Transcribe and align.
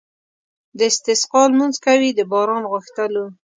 د 0.77 0.79
استسقا 0.91 1.41
لمونځ 1.51 1.75
کوي 1.85 2.09
د 2.13 2.19
باران 2.31 2.63
غوښتلو. 2.71 3.25